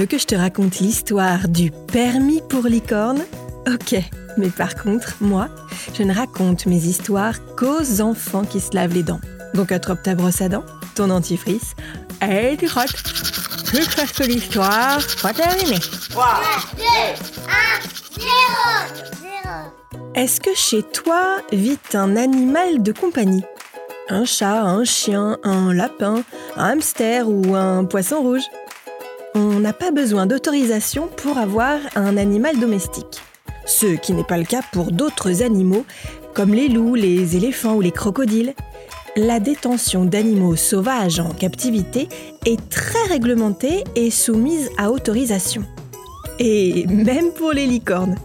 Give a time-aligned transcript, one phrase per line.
[0.00, 3.22] Veux que je te raconte l'histoire du permis pour licorne?
[3.70, 3.96] Ok,
[4.38, 5.50] mais par contre, moi,
[5.92, 9.20] je ne raconte mes histoires qu'aux enfants qui se lavent les dents.
[9.52, 10.64] Donc attrape ta brosse à dents,
[10.94, 11.74] ton dentifrice,
[12.26, 12.96] et tu frottes.
[13.74, 15.80] Jusqu'à ce que l'histoire soit terminée.
[16.08, 16.24] 3,
[16.78, 16.82] 2,
[18.16, 18.26] 1, 0,
[20.14, 23.44] Est-ce que chez toi vit un animal de compagnie?
[24.08, 26.22] Un chat, un chien, un lapin,
[26.56, 28.44] un hamster ou un poisson rouge?
[29.60, 33.20] On n'a pas besoin d'autorisation pour avoir un animal domestique.
[33.66, 35.84] Ce qui n'est pas le cas pour d'autres animaux,
[36.32, 38.54] comme les loups, les éléphants ou les crocodiles.
[39.18, 42.08] La détention d'animaux sauvages en captivité
[42.46, 45.62] est très réglementée et soumise à autorisation.
[46.38, 48.16] Et même pour les licornes.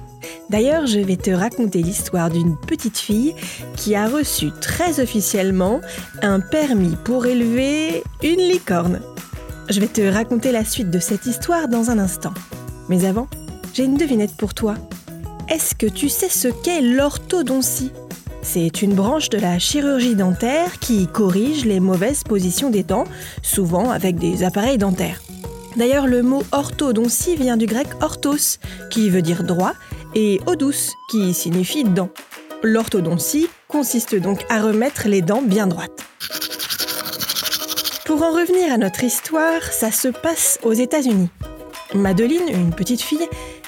[0.50, 3.36] D'ailleurs, je vais te raconter l'histoire d'une petite fille
[3.76, 5.82] qui a reçu très officiellement
[6.22, 9.02] un permis pour élever une licorne.
[9.68, 12.34] Je vais te raconter la suite de cette histoire dans un instant.
[12.88, 13.28] Mais avant,
[13.74, 14.76] j'ai une devinette pour toi.
[15.50, 17.92] Est-ce que tu sais ce qu'est l'orthodontie?
[18.44, 23.06] C'est une branche de la chirurgie dentaire qui corrige les mauvaises positions des dents,
[23.42, 25.20] souvent avec des appareils dentaires.
[25.78, 28.60] D'ailleurs, le mot orthodontie vient du grec orthos,
[28.92, 29.74] qui veut dire droit,
[30.14, 32.10] et odous, qui signifie dent.
[32.62, 36.06] L'orthodontie consiste donc à remettre les dents bien droites.
[38.06, 41.30] Pour en revenir à notre histoire, ça se passe aux États-Unis.
[41.96, 43.28] Madeline, une petite fille,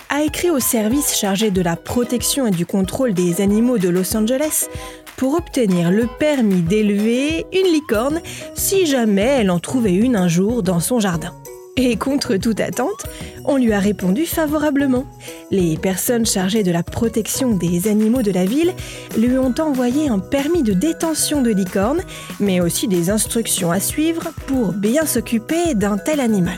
[0.10, 4.16] a écrit au service chargé de la protection et du contrôle des animaux de Los
[4.16, 4.70] Angeles
[5.18, 8.22] pour obtenir le permis d'élever une licorne
[8.54, 11.34] si jamais elle en trouvait une un jour dans son jardin.
[11.80, 13.06] Et contre toute attente,
[13.46, 15.06] on lui a répondu favorablement.
[15.52, 18.74] Les personnes chargées de la protection des animaux de la ville
[19.16, 22.02] lui ont envoyé un permis de détention de licorne,
[22.40, 26.58] mais aussi des instructions à suivre pour bien s'occuper d'un tel animal.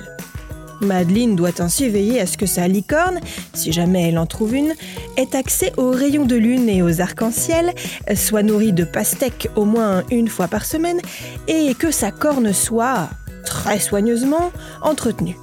[0.81, 3.19] Madeleine doit ainsi veiller à ce que sa licorne,
[3.53, 4.74] si jamais elle en trouve une,
[5.18, 7.74] ait accès aux rayons de lune et aux arcs-en-ciel,
[8.16, 11.02] soit nourrie de pastèques au moins une fois par semaine,
[11.47, 13.09] et que sa corne soit
[13.45, 14.51] très soigneusement
[14.81, 15.35] entretenu.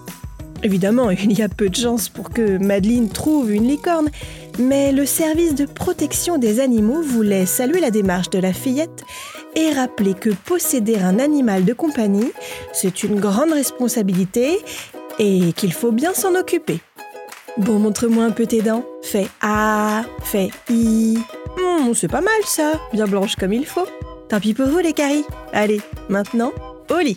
[0.63, 4.09] Évidemment, il y a peu de chances pour que Madeleine trouve une licorne,
[4.59, 9.05] mais le service de protection des animaux voulait saluer la démarche de la fillette
[9.55, 12.33] et rappeler que posséder un animal de compagnie,
[12.73, 14.59] c'est une grande responsabilité
[15.19, 16.81] et qu'il faut bien s'en occuper.
[17.57, 18.85] Bon, montre-moi un peu tes dents.
[19.03, 21.19] Fais A, fais I.
[21.57, 23.87] Hmm, c'est pas mal ça, bien blanche comme il faut.
[24.29, 25.25] Tant pis pour vous les caries.
[25.55, 25.81] Allez,
[26.11, 26.53] maintenant,
[26.91, 27.17] au lit.